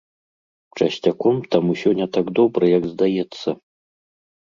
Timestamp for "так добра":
2.19-2.63